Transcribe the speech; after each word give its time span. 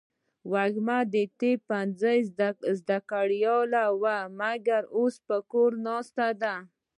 وږمه 0.51 0.97
د 1.13 1.15
طب 1.39 1.57
پوهنځۍ 1.67 2.19
زده 2.79 2.97
کړیاله 3.09 3.83
وه، 4.01 4.17
مګر 4.41 4.81
اوس 4.97 5.15
په 5.27 5.37
کور 5.51 5.71
ناسته 5.87 6.25
ده. 6.41 6.55